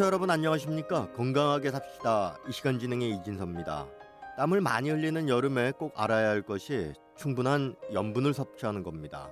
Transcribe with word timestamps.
청취자 0.00 0.06
여러분 0.06 0.30
안녕하십니까? 0.30 1.12
건강하게 1.12 1.70
삽시다. 1.70 2.38
이 2.48 2.52
시간 2.52 2.78
진행의 2.78 3.10
이진섭입니다. 3.10 3.86
땀을 4.38 4.62
많이 4.62 4.88
흘리는 4.88 5.28
여름에 5.28 5.72
꼭 5.72 5.92
알아야 5.94 6.30
할 6.30 6.40
것이 6.40 6.94
충분한 7.16 7.76
염분을 7.92 8.32
섭취하는 8.32 8.82
겁니다. 8.82 9.30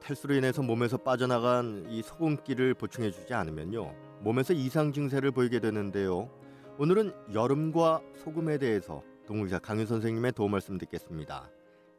탈수로 0.00 0.34
인해서 0.34 0.62
몸에서 0.62 0.98
빠져나간 0.98 1.86
이 1.88 2.02
소금기를 2.02 2.74
보충해주지 2.74 3.32
않으면요 3.32 3.94
몸에서 4.20 4.52
이상 4.52 4.92
증세를 4.92 5.30
보이게 5.30 5.60
되는데요. 5.60 6.30
오늘은 6.78 7.14
여름과 7.32 8.02
소금에 8.22 8.58
대해서 8.58 9.02
동물의사 9.26 9.60
강윤 9.60 9.86
선생님의 9.86 10.32
도움 10.32 10.52
말씀 10.52 10.76
듣겠습니다. 10.76 11.48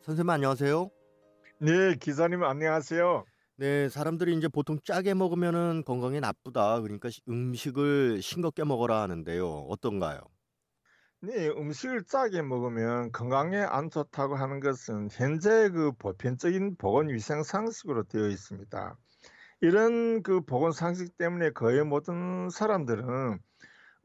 선생님 0.04 0.29
안녕하세요. 0.29 0.91
네, 1.59 1.95
기사님 1.99 2.43
안녕하세요. 2.43 3.26
네, 3.59 3.89
사람들이 3.89 4.35
이제 4.38 4.47
보통 4.47 4.77
짜게 4.84 5.13
먹으면은 5.16 5.84
건강에 5.84 6.20
나쁘다. 6.20 6.81
그러니까 6.81 7.09
음식을 7.27 8.21
싱겁게 8.21 8.63
먹어라 8.63 9.02
하는데요. 9.02 9.48
어떤가요? 9.70 10.20
네, 11.21 11.48
음식을 11.49 12.03
짜게 12.05 12.41
먹으면 12.43 13.12
건강에 13.12 13.57
안 13.57 13.89
좋다고 13.89 14.35
하는 14.35 14.59
것은 14.59 15.09
현재 15.12 15.70
그 15.70 15.91
보편적인 15.93 16.77
보건 16.77 17.09
위생 17.09 17.43
상식으로 17.43 18.03
되어 18.03 18.27
있습니다. 18.27 18.98
이런 19.62 20.23
그 20.23 20.41
보건 20.41 20.71
상식 20.73 21.17
때문에 21.17 21.51
거의 21.51 21.84
모든 21.85 22.49
사람들은 22.51 23.39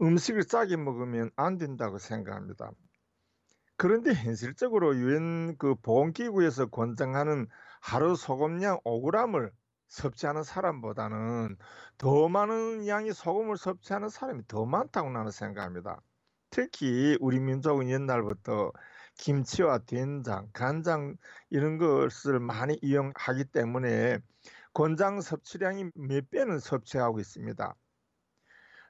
음식을 0.02 0.44
짜게 0.46 0.76
먹으면 0.78 1.30
안 1.36 1.58
된다고 1.58 1.98
생각합니다. 1.98 2.72
그런데 3.76 4.12
현실적으로 4.14 4.96
유엔 4.96 5.56
그 5.58 5.74
보건기구에서 5.74 6.66
권장하는 6.66 7.48
하루 7.82 8.14
소금량 8.14 8.78
5g을 8.84 9.50
섭취하는 9.88 10.44
사람보다는 10.44 11.56
더 11.98 12.28
많은 12.28 12.86
양의 12.86 13.12
소금을 13.12 13.56
섭취하는 13.56 14.08
사람이 14.08 14.44
더 14.46 14.64
많다고 14.64 15.10
나는 15.10 15.32
생각합니다. 15.32 16.00
특히 16.50 17.18
우리 17.20 17.40
민족은 17.40 17.90
옛날부터 17.90 18.72
김치와 19.16 19.78
된장, 19.78 20.48
간장 20.52 21.16
이런 21.50 21.76
것을 21.76 22.38
많이 22.38 22.78
이용하기 22.82 23.46
때문에 23.46 24.18
권장 24.72 25.20
섭취량이 25.20 25.90
몇 25.96 26.30
배는 26.30 26.60
섭취하고 26.60 27.18
있습니다. 27.18 27.74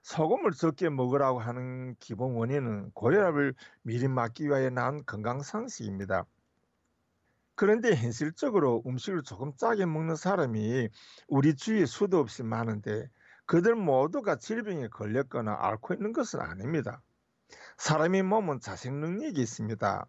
소금을 0.03 0.53
적게 0.53 0.91
먹으라고 0.91 1.39
하는 1.39 1.97
기본 1.99 2.35
원인은 2.35 2.91
고혈압을 2.93 3.55
미리 3.83 4.07
막기 4.07 4.45
위하여 4.45 4.69
난 4.69 5.03
건강 5.07 5.41
상식입니다. 5.41 6.27
그런데 7.55 7.95
현실적으로 7.95 8.83
음식을 8.87 9.23
조금 9.23 9.55
짜게 9.57 9.87
먹는 9.87 10.17
사람이 10.17 10.89
우리 11.29 11.55
주위에 11.55 11.87
수도 11.87 12.19
없이 12.19 12.43
많은데 12.43 13.09
그들 13.47 13.75
모두가 13.75 14.37
질병에 14.37 14.89
걸렸거나 14.89 15.57
앓고 15.61 15.95
있는 15.95 16.13
것은 16.13 16.41
아닙니다. 16.41 17.03
사람의 17.77 18.23
몸은 18.23 18.61
자생 18.61 19.01
능력이 19.01 19.41
있습니다. 19.41 20.07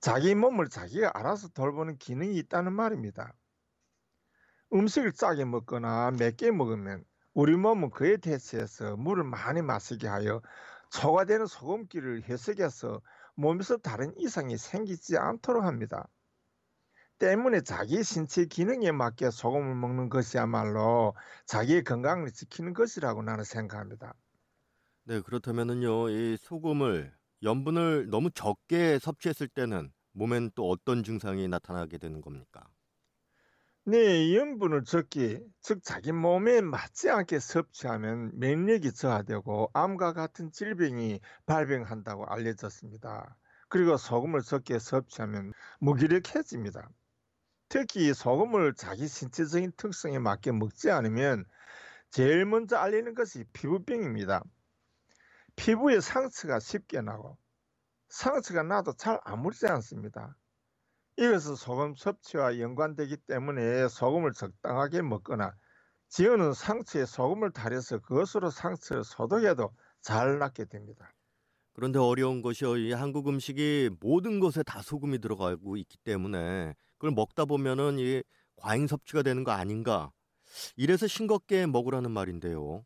자기 0.00 0.34
몸을 0.34 0.68
자기가 0.68 1.12
알아서 1.14 1.48
돌보는 1.48 1.98
기능이 1.98 2.36
있다는 2.36 2.72
말입니다. 2.72 3.34
음식을 4.72 5.12
짜게 5.12 5.44
먹거나 5.44 6.12
맵게 6.12 6.50
먹으면 6.50 7.04
우리 7.34 7.56
몸은 7.56 7.90
그에 7.90 8.16
대체해서 8.16 8.96
물을 8.96 9.24
많이 9.24 9.62
마시게 9.62 10.06
하여 10.08 10.40
초과되는 10.90 11.46
소금기를 11.46 12.22
해석해서 12.24 13.02
몸에서 13.34 13.76
다른 13.78 14.14
이상이 14.16 14.56
생기지 14.56 15.16
않도록 15.18 15.64
합니다. 15.64 16.08
때문에 17.18 17.60
자기 17.62 18.02
신체 18.04 18.44
기능에 18.46 18.92
맞게 18.92 19.30
소금을 19.30 19.74
먹는 19.74 20.08
것이야말로 20.08 21.14
자기의 21.46 21.82
건강을 21.84 22.30
지키는 22.32 22.72
것이라고 22.74 23.22
나는 23.22 23.44
생각합니다. 23.44 24.14
네, 25.04 25.20
그렇다면은요, 25.20 26.08
이 26.10 26.36
소금을 26.38 27.14
염분을 27.42 28.08
너무 28.10 28.30
적게 28.30 28.98
섭취했을 28.98 29.48
때는 29.48 29.92
몸엔 30.12 30.52
또 30.54 30.68
어떤 30.70 31.02
증상이 31.02 31.46
나타나게 31.48 31.98
되는 31.98 32.20
겁니까? 32.20 32.64
네, 33.86 34.34
염분을 34.36 34.84
적게, 34.84 35.40
즉 35.60 35.82
자기 35.82 36.12
몸에 36.12 36.60
맞지 36.62 37.10
않게 37.10 37.38
섭취하면免疫이 37.38 38.92
저하되고 38.92 39.70
암과 39.74 40.14
같은 40.14 40.50
질병이 40.50 41.20
발병한다고 41.46 42.24
알려졌습니다. 42.26 43.36
그리고 43.68 43.96
소금을 43.98 44.40
적게 44.42 44.78
섭취하면 44.78 45.52
무기력해집니다. 45.80 46.88
특히 47.68 48.12
소금을 48.12 48.74
자기 48.74 49.08
신체적인 49.08 49.72
특성에 49.76 50.18
맞게 50.18 50.52
먹지 50.52 50.90
않으면 50.90 51.44
제일 52.10 52.44
먼저 52.44 52.76
알리는 52.76 53.14
것이 53.14 53.44
피부병입니다. 53.52 54.44
피부에 55.56 56.00
상처가 56.00 56.60
쉽게 56.60 57.00
나고 57.00 57.36
상처가 58.08 58.62
나도 58.62 58.92
잘 58.94 59.20
아물지 59.24 59.66
않습니다. 59.66 60.36
이것은 61.16 61.54
소금 61.56 61.94
섭취와 61.96 62.58
연관되기 62.58 63.16
때문에 63.18 63.88
소금을 63.88 64.32
적당하게 64.32 65.02
먹거나 65.02 65.54
지어는 66.08 66.52
상처에 66.52 67.06
소금을 67.06 67.52
달여서 67.52 68.00
그것으로 68.00 68.50
상처를 68.50 69.04
소독해도 69.04 69.74
잘 70.00 70.38
낫게 70.38 70.66
됩니다. 70.66 71.12
그런데 71.74 71.98
어려운 71.98 72.40
것이요. 72.42 72.76
이 72.78 72.92
한국 72.92 73.28
음식이 73.28 73.90
모든 74.00 74.40
것에 74.40 74.62
다 74.62 74.80
소금이 74.82 75.18
들어가고 75.20 75.76
있기 75.76 75.98
때문에 75.98 76.74
그걸 76.98 77.10
먹다 77.12 77.44
보면은 77.44 77.98
이 77.98 78.22
과잉 78.56 78.86
섭취가 78.86 79.22
되는 79.22 79.44
거 79.44 79.52
아닌가? 79.52 80.12
이래서 80.76 81.06
싱겁게 81.08 81.66
먹으라는 81.66 82.10
말인데요. 82.12 82.84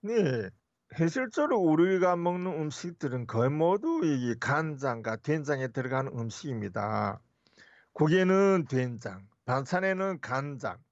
네. 0.00 0.50
현실적으로 0.94 1.58
우리가 1.58 2.16
먹는 2.16 2.52
음식들은 2.60 3.26
거의 3.26 3.50
모두 3.50 4.00
이 4.04 4.34
간장과 4.38 5.16
된장에 5.16 5.68
들어가는 5.68 6.12
음식입니다. 6.18 7.22
국에는 7.94 8.66
된장, 8.68 9.28
반찬에는 9.46 10.20
간장, 10.20 10.82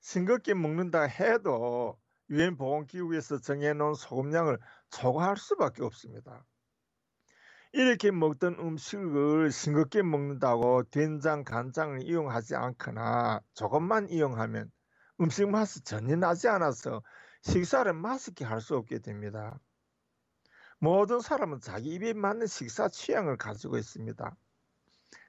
싱겁게 0.00 0.54
먹는다 0.54 1.02
해도 1.02 1.98
유엔 2.30 2.56
보건기구에서 2.56 3.40
정해놓은 3.40 3.94
소금량을 3.94 4.58
초과할 4.90 5.36
수밖에 5.36 5.82
없습니다. 5.84 6.46
이렇게 7.74 8.10
먹던 8.10 8.54
음식을 8.58 9.50
싱겁게 9.52 10.02
먹는다고 10.02 10.84
된장, 10.84 11.44
간장을 11.44 12.02
이용하지 12.02 12.54
않거나 12.54 13.42
조금만 13.52 14.08
이용하면 14.08 14.70
음식 15.20 15.46
맛이 15.50 15.82
전혀 15.82 16.16
나지 16.16 16.48
않아서 16.48 17.02
식사를 17.42 17.92
맛있게 17.92 18.44
할 18.46 18.60
수 18.62 18.76
없게 18.76 19.00
됩니다. 19.00 19.60
모든 20.78 21.18
사람은 21.18 21.60
자기 21.60 21.88
입에 21.94 22.12
맞는 22.12 22.46
식사 22.46 22.88
취향을 22.88 23.36
가지고 23.38 23.76
있습니다. 23.76 24.36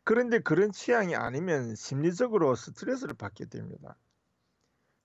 그런데 0.06 0.39
그런 0.39 0.72
취향이 0.72 1.16
아니면 1.16 1.75
심리적으로 1.75 2.56
스트레스를 2.56 3.16
받게 3.16 3.45
됩니다. 3.47 3.97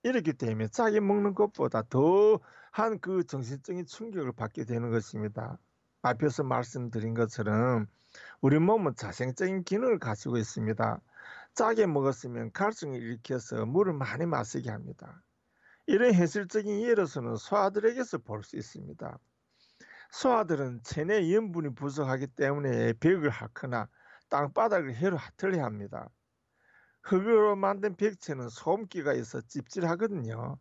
이렇기 0.03 0.33
때문에 0.33 0.67
짜게 0.67 0.99
먹는 0.99 1.33
것보다 1.35 1.81
더 1.83 2.39
한 2.73 2.99
그 3.01 3.25
정신적인 3.25 3.85
충격을 3.85 4.31
받게 4.33 4.63
되는 4.65 4.91
것입니다. 4.91 5.59
앞에서 6.03 6.43
말씀드린 6.43 7.13
것처럼 7.13 7.87
우리 8.41 8.59
몸은 8.59 8.95
자생적인 8.95 9.63
기능을 9.63 9.99
가지고 9.99 10.37
있습니다. 10.37 11.01
짜게 11.53 11.85
먹었으면 11.87 12.51
갈증을 12.53 13.01
일으켜서 13.01 13.65
물을 13.65 13.93
많이 13.93 14.25
마시게 14.25 14.69
합니다. 14.71 15.23
이런 15.87 16.13
현실적인 16.13 16.81
예로서는 16.81 17.35
소아들에게서 17.35 18.19
볼 18.19 18.43
수 18.43 18.57
있습니다. 18.57 19.19
소아들은 20.11 20.81
체내 20.83 21.33
염분이 21.33 21.75
부족하기 21.75 22.27
때문에 22.27 22.93
벽을 22.93 23.29
핥거나 23.29 23.87
땅바닥을 24.29 24.95
해로 24.95 25.17
핫틀려 25.17 25.63
합니다. 25.63 26.09
흙으로 27.03 27.55
만든 27.55 27.95
벽체는 27.95 28.49
소음기가 28.49 29.13
있어 29.13 29.41
찝찝하거든요. 29.41 30.57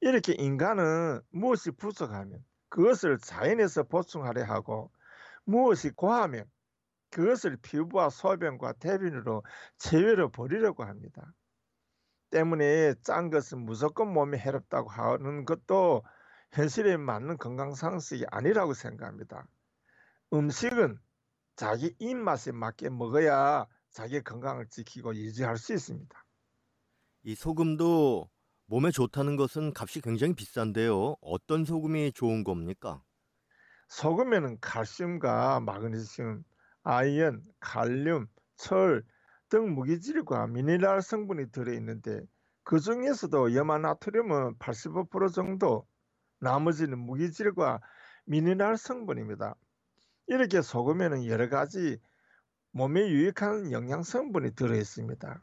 이렇게 0.00 0.32
인간은 0.34 1.20
무엇이 1.30 1.70
부족하면 1.72 2.44
그것을 2.68 3.18
자연에서 3.18 3.84
보충하려 3.84 4.44
하고 4.44 4.90
무엇이 5.44 5.90
고하면 5.90 6.44
그것을 7.10 7.56
피부와 7.56 8.10
소변과 8.10 8.74
대변으로 8.74 9.42
제외로 9.78 10.30
버리려고 10.30 10.84
합니다. 10.84 11.32
때문에 12.30 12.94
짠 13.02 13.30
것은 13.30 13.64
무조건 13.64 14.12
몸에 14.12 14.38
해롭다고 14.38 14.90
하는 14.90 15.44
것도 15.44 16.02
현실에 16.52 16.96
맞는 16.96 17.38
건강 17.38 17.74
상식이 17.74 18.26
아니라고 18.30 18.74
생각합니다. 18.74 19.46
음식은 20.32 20.98
자기 21.56 21.94
입맛에 21.98 22.52
맞게 22.52 22.90
먹어야 22.90 23.66
자기 23.90 24.22
건강을 24.22 24.68
지키고 24.68 25.14
유지할 25.14 25.56
수 25.56 25.72
있습니다. 25.72 26.24
이 27.24 27.34
소금도 27.34 28.30
몸에 28.68 28.90
좋다는 28.90 29.36
것은 29.36 29.72
값이 29.74 30.00
굉장히 30.00 30.34
비싼데요. 30.34 31.16
어떤 31.20 31.64
소금이 31.64 32.12
좋은 32.12 32.44
겁니까? 32.44 33.02
소금에는 33.88 34.58
칼슘과 34.60 35.60
마그네슘, 35.60 36.44
아연, 36.84 37.42
칼륨, 37.60 38.28
철 38.56 39.04
등 39.48 39.74
무기질과 39.74 40.46
미네랄 40.48 41.00
성분이 41.00 41.50
들어있는데 41.50 42.20
그 42.64 42.80
중에서도 42.80 43.54
염화나트륨은 43.54 44.56
85% 44.58 45.32
정도, 45.32 45.86
나머지는 46.40 46.98
무기질과 46.98 47.80
미네랄 48.26 48.76
성분입니다. 48.76 49.54
이렇게 50.26 50.60
소금에는 50.60 51.24
여러 51.26 51.48
가지 51.48 51.98
몸에 52.72 53.08
유익한 53.08 53.72
영양 53.72 54.02
성분이 54.02 54.54
들어 54.54 54.76
있습니다. 54.76 55.42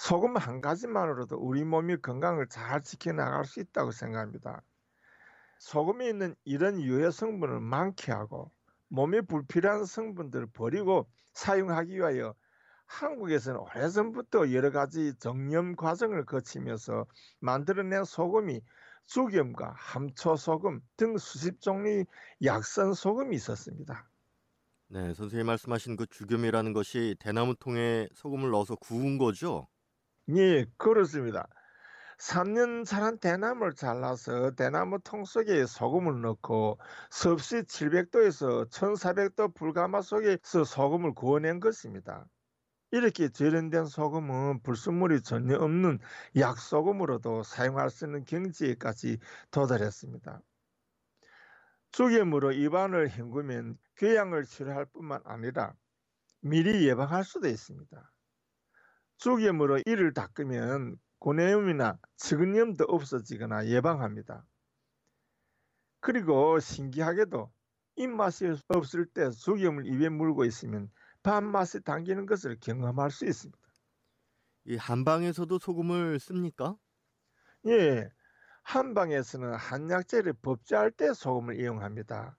소금 0.00 0.38
한 0.38 0.62
가지만으로도 0.62 1.36
우리 1.36 1.62
몸의 1.62 2.00
건강을 2.00 2.46
잘 2.48 2.82
지켜나갈 2.82 3.44
수 3.44 3.60
있다고 3.60 3.90
생각합니다. 3.90 4.62
소금에 5.58 6.08
있는 6.08 6.34
이런 6.44 6.80
유해 6.80 7.10
성분을 7.10 7.60
많게 7.60 8.10
하고 8.10 8.50
몸에 8.88 9.20
불필요한 9.20 9.84
성분들을 9.84 10.46
버리고 10.54 11.06
사용하기 11.34 11.96
위하여 11.96 12.34
한국에서는 12.86 13.60
오래전부터 13.60 14.52
여러 14.52 14.70
가지 14.70 15.12
정염 15.18 15.76
과정을 15.76 16.24
거치면서 16.24 17.04
만들어낸 17.38 18.04
소금이 18.04 18.62
죽염과 19.04 19.74
함초소금 19.76 20.80
등 20.96 21.18
수십 21.18 21.60
종류의 21.60 22.06
약선 22.42 22.94
소금이 22.94 23.36
있었습니다. 23.36 24.08
네, 24.88 25.12
선생님 25.12 25.46
말씀하신 25.46 25.96
그 25.96 26.06
죽염이라는 26.06 26.72
것이 26.72 27.16
대나무 27.20 27.54
통에 27.54 28.08
소금을 28.14 28.50
넣어서 28.50 28.76
구운 28.76 29.18
거죠? 29.18 29.68
예, 30.36 30.66
그렇습니다. 30.76 31.48
3년 32.18 32.84
자란 32.84 33.18
대나무를 33.18 33.74
잘라서 33.74 34.50
대나무 34.52 34.98
통 35.02 35.24
속에 35.24 35.64
소금을 35.64 36.20
넣고 36.20 36.78
섭씨 37.10 37.62
700도에서 37.62 38.68
1400도 38.70 39.54
불가마 39.54 40.02
속에서 40.02 40.64
소금을 40.64 41.14
구워낸 41.14 41.60
것입니다. 41.60 42.26
이렇게 42.92 43.28
재련된 43.28 43.86
소금은 43.86 44.62
불순물이 44.62 45.22
전혀 45.22 45.56
없는 45.56 45.98
약소금으로도 46.36 47.42
사용할 47.42 47.88
수 47.88 48.04
있는 48.04 48.24
경지에까지 48.24 49.18
도달했습니다. 49.50 50.42
죽염으로 51.92 52.52
입안을 52.52 53.10
헹구면 53.10 53.78
궤양을 53.96 54.44
치료할 54.44 54.86
뿐만 54.86 55.22
아니라 55.24 55.74
미리 56.40 56.86
예방할 56.86 57.24
수도 57.24 57.48
있습니다. 57.48 58.12
죽염으로 59.20 59.80
이를 59.84 60.14
닦으면 60.14 60.96
고뇌염이나 61.18 61.98
측은염도 62.16 62.84
없어지거나 62.88 63.66
예방합니다. 63.66 64.46
그리고 66.00 66.58
신기하게도 66.58 67.52
입맛이 67.96 68.56
없을 68.68 69.04
때 69.04 69.30
죽염을 69.30 69.86
입에 69.86 70.08
물고 70.08 70.46
있으면 70.46 70.90
밥맛이 71.22 71.82
당기는 71.82 72.24
것을 72.24 72.56
경험할 72.60 73.10
수 73.10 73.26
있습니다. 73.26 73.58
이 74.64 74.76
한방에서도 74.76 75.58
소금을 75.58 76.18
씁니까? 76.18 76.76
예, 77.66 78.08
한방에서는 78.62 79.54
한약재를 79.54 80.32
법제할 80.40 80.92
때 80.92 81.12
소금을 81.12 81.60
이용합니다. 81.60 82.38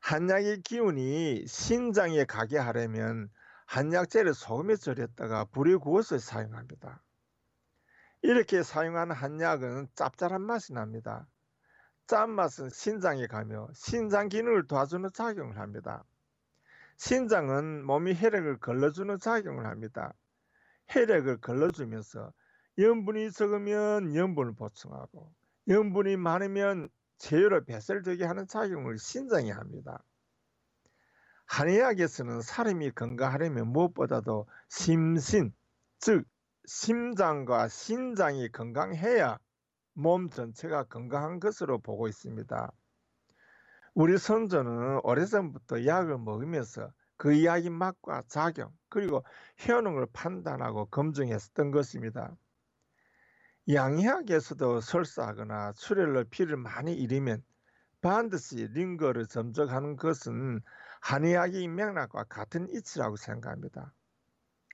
한약의 0.00 0.62
기운이 0.62 1.46
신장에 1.46 2.24
가게 2.24 2.56
하려면 2.56 3.28
한약재를 3.70 4.34
소금에 4.34 4.74
절였다가 4.74 5.44
불에 5.44 5.76
구워서 5.76 6.18
사용합니다. 6.18 7.00
이렇게 8.20 8.64
사용하는 8.64 9.14
한약은 9.14 9.90
짭짤한 9.94 10.42
맛이 10.42 10.72
납니다. 10.72 11.28
짠맛은 12.08 12.70
신장에 12.70 13.28
가며 13.28 13.68
신장 13.72 14.28
기능을 14.28 14.66
도와주는 14.66 15.08
작용을 15.14 15.58
합니다. 15.58 16.04
신장은 16.96 17.86
몸이 17.86 18.16
혈액을 18.16 18.58
걸러주는 18.58 19.20
작용을 19.20 19.66
합니다. 19.66 20.14
혈액을 20.88 21.40
걸러주면서 21.40 22.32
염분이 22.76 23.30
적으면 23.30 24.16
염분을 24.16 24.56
보충하고 24.56 25.32
염분이 25.68 26.16
많으면 26.16 26.88
제혈을 27.18 27.66
배설되게 27.66 28.24
하는 28.24 28.48
작용을 28.48 28.98
신장이 28.98 29.52
합니다. 29.52 30.02
한의학에서는 31.50 32.42
사람이 32.42 32.92
건강하려면 32.92 33.72
무엇보다도 33.72 34.46
심신, 34.68 35.52
즉 35.98 36.24
심장과 36.66 37.66
신장이 37.66 38.52
건강해야 38.52 39.36
몸 39.94 40.30
전체가 40.30 40.84
건강한 40.84 41.40
것으로 41.40 41.80
보고 41.80 42.06
있습니다. 42.06 42.70
우리 43.94 44.16
선조는 44.16 45.00
오래전부터 45.02 45.86
약을 45.86 46.18
먹으면서 46.18 46.92
그 47.16 47.44
약의 47.44 47.70
맛과 47.70 48.22
작용 48.28 48.70
그리고 48.88 49.24
효능을 49.66 50.06
판단하고 50.12 50.86
검증했었던 50.86 51.72
것입니다. 51.72 52.32
양의학에서도 53.68 54.80
설사하거나 54.82 55.72
출혈로 55.72 56.26
피를 56.30 56.56
많이 56.56 56.94
잃으면 56.94 57.42
반드시 58.00 58.66
링거를 58.68 59.26
점적하는 59.26 59.96
것은 59.96 60.60
한의학의 61.00 61.68
맥락과 61.68 62.24
같은 62.24 62.68
이치라고 62.70 63.16
생각합니다. 63.16 63.92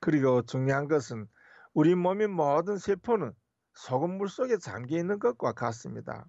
그리고 0.01 0.43
중요한 0.43 0.89
것은 0.89 1.27
우리 1.75 1.95
몸의 1.95 2.29
모든 2.29 2.79
세포는 2.79 3.33
소금 3.75 4.19
물 4.19 4.29
속에 4.29 4.59
잠겨 4.59 4.97
있는 4.97 5.19
것과 5.19 5.53
같습니다. 5.53 6.27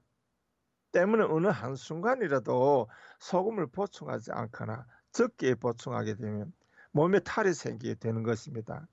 때문에 0.91 1.23
어느 1.23 1.47
한순간이라도 1.47 2.89
소금을 3.19 3.67
보충하지 3.67 4.31
않거나 4.31 4.85
적게 5.11 5.55
보충하게 5.55 6.15
되면 6.15 6.53
몸에 6.91 7.19
탈이 7.19 7.53
생기게 7.53 7.95
되는 7.95 8.23
것입니다. 8.23 8.87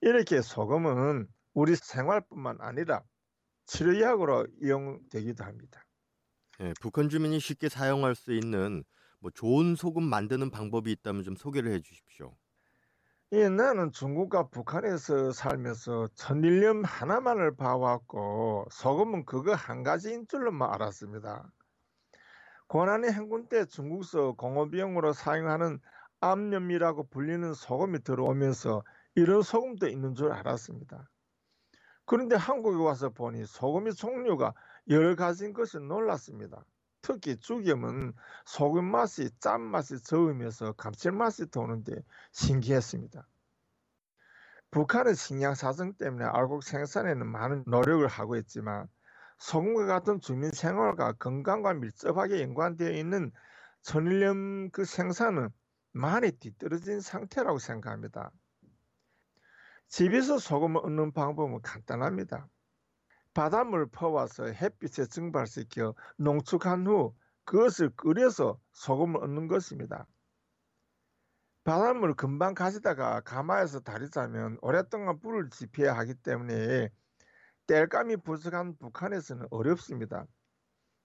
이렇게 0.00 0.40
소금은 0.40 1.28
우리 1.54 1.76
생활뿐만 1.76 2.58
아니라 2.60 3.02
치료약으로 3.66 4.46
이용되기도 4.60 5.44
합니다. 5.44 5.84
네, 6.58 6.72
북한 6.80 7.08
주민이 7.08 7.40
쉽게 7.40 7.68
사용할 7.68 8.14
수 8.14 8.32
있는 8.32 8.84
뭐 9.20 9.30
좋은 9.30 9.74
소금 9.74 10.02
만드는 10.02 10.50
방법이 10.50 10.90
있다면 10.92 11.24
좀 11.24 11.36
소개를 11.36 11.72
해 11.72 11.80
주십시오. 11.80 12.36
예, 13.32 13.48
나는 13.48 13.90
중국과 13.92 14.48
북한에서 14.48 15.32
살면서 15.32 16.08
천일염 16.14 16.84
하나만을 16.84 17.56
봐왔고 17.56 18.66
소금은 18.70 19.24
그거 19.24 19.54
한 19.54 19.82
가지인 19.82 20.26
줄로만 20.28 20.72
알았습니다. 20.74 21.50
고난의 22.66 23.12
행군 23.12 23.48
때 23.48 23.64
중국서 23.64 24.32
공업용으로 24.32 25.14
사용하는 25.14 25.80
암염이라고 26.20 27.08
불리는 27.08 27.54
소금이 27.54 28.02
들어오면서 28.02 28.82
이런 29.14 29.42
소금도 29.42 29.88
있는 29.88 30.14
줄 30.14 30.30
알았습니다. 30.32 31.08
그런데 32.04 32.36
한국에 32.36 32.82
와서 32.82 33.10
보니 33.10 33.46
소금의 33.46 33.94
종류가 33.94 34.52
여러 34.88 35.14
가지인 35.14 35.52
것이 35.52 35.78
놀랐습니다. 35.78 36.64
특히 37.02 37.36
죽염은 37.36 38.12
소금 38.44 38.84
맛이 38.84 39.30
짠맛이 39.40 40.02
적으면서 40.02 40.72
감칠맛이 40.72 41.50
도는데 41.50 42.02
신기했습니다. 42.30 43.26
북한은 44.70 45.14
식량 45.14 45.54
사정 45.54 45.92
때문에 45.94 46.24
알곡 46.24 46.62
생산에는 46.62 47.26
많은 47.26 47.64
노력을 47.66 48.06
하고 48.06 48.36
있지만 48.36 48.88
소금과 49.38 49.86
같은 49.86 50.20
주민 50.20 50.50
생활과 50.52 51.12
건강과 51.14 51.74
밀접하게 51.74 52.40
연관되어 52.42 52.92
있는 52.92 53.32
천일염 53.82 54.70
그 54.70 54.84
생산은 54.84 55.50
많이 55.92 56.30
뒤떨어진 56.30 57.00
상태라고 57.00 57.58
생각합니다. 57.58 58.30
집에서 59.88 60.38
소금을 60.38 60.80
얻는 60.84 61.12
방법은 61.12 61.60
간단합니다. 61.60 62.48
바닷물 63.34 63.86
퍼와서 63.90 64.46
햇빛에 64.46 65.06
증발시켜 65.06 65.94
농축한 66.16 66.86
후 66.86 67.14
그것을 67.44 67.90
끓여서 67.96 68.58
소금을 68.72 69.22
얻는 69.22 69.48
것입니다. 69.48 70.06
바닷물을 71.64 72.14
금방 72.14 72.54
가지다가 72.54 73.20
가마에서 73.20 73.80
다리 73.80 74.10
자면 74.10 74.58
오랫동안 74.62 75.20
불을 75.20 75.50
지펴야 75.50 75.96
하기 75.98 76.14
때문에 76.14 76.88
땔감이 77.66 78.16
부족한 78.18 78.76
북한에서는 78.78 79.46
어렵습니다. 79.50 80.26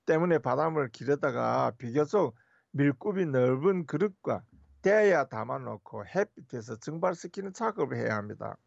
때문에 0.05 0.39
바닷물을 0.39 0.89
길에다가 0.89 1.71
비교적 1.77 2.33
밀굽이 2.71 3.27
넓은 3.27 3.85
그릇과 3.85 4.41
대야 4.81 5.25
담아놓고 5.25 6.05
햇빛에서 6.07 6.77
증발시키는 6.77 7.53
작업을 7.53 7.97
해야 7.97 8.15
합니다. 8.15 8.57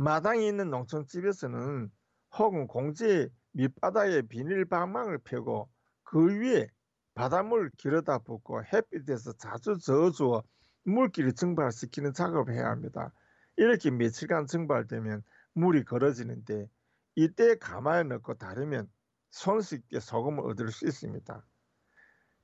마당이 0.00 0.46
있는 0.46 0.70
농촌집에서는 0.70 1.90
혹은 2.38 2.68
공지 2.68 3.28
밑바닥에 3.50 4.22
비닐 4.22 4.64
방망을 4.64 5.18
펴고 5.18 5.68
그 6.04 6.38
위에 6.38 6.68
바닷물을 7.14 7.72
길어다 7.76 8.18
붓고 8.18 8.62
햇빛에서 8.72 9.32
자주 9.32 9.76
저어주어 9.76 10.44
물기를 10.84 11.32
증발시키는 11.32 12.12
작업을 12.12 12.54
해야 12.54 12.70
합니다. 12.70 13.12
이렇게 13.56 13.90
며칠간 13.90 14.46
증발되면 14.46 15.24
물이 15.54 15.84
걸어지는데 15.84 16.68
이때 17.16 17.56
가마에 17.56 18.04
넣고 18.04 18.34
다르면 18.34 18.88
손쉽게 19.30 19.98
소금을 19.98 20.48
얻을 20.48 20.70
수 20.70 20.86
있습니다. 20.86 21.44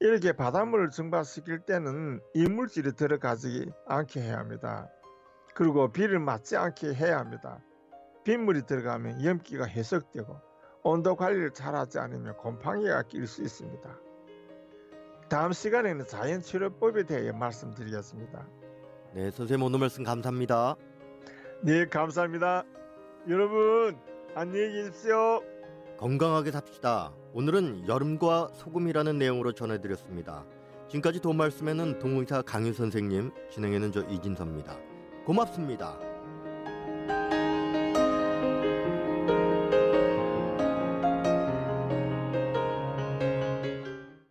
이렇게 0.01 0.33
바닷물을 0.33 0.91
증발시킬 0.91 1.61
때는 1.61 2.21
이물질이 2.35 2.97
들어가지 2.97 3.71
않게 3.87 4.23
해야 4.23 4.39
합니다. 4.39 4.91
그리고 5.55 5.91
비를 5.91 6.19
맞지 6.19 6.57
않게 6.57 6.95
해야 6.95 7.19
합니다. 7.19 7.61
빗물이 8.25 8.67
들어가면 8.67 9.25
염기가 9.25 9.65
해석되고 9.65 10.37
온도 10.83 11.15
관리를 11.15 11.53
잘하지 11.53 11.99
않으면 11.99 12.37
곰팡이가 12.37 13.05
낄 13.05 13.27
수 13.27 13.43
있습니다. 13.43 13.99
다음 15.29 15.53
시간에는 15.53 16.07
자연치료법에 16.07 17.05
대해 17.05 17.33
말씀드리겠습니다. 17.33 18.47
네, 19.15 19.31
선생님 19.31 19.65
오늘 19.65 19.79
말씀 19.79 20.05
감사합니다. 20.05 20.77
네, 21.63 21.87
감사합니다. 21.87 22.65
여러분, 23.29 23.97
안녕히 24.35 24.73
계십시오. 24.73 25.41
건강하게 25.99 26.51
삽시다. 26.51 27.15
오늘은 27.33 27.89
여름과 27.89 28.51
소금이라는 28.55 29.19
내용으로 29.19 29.53
전해드렸습니다. 29.53 30.45
지금까지 30.89 31.21
도움 31.21 31.39
말씀에는 31.39 31.99
동의사 32.01 32.43
강유 32.43 32.73
선생님, 32.75 33.31
진행에는 33.51 33.93
저 33.93 34.03
이진섭입니다. 34.03 34.77
고맙습니다. 35.25 36.14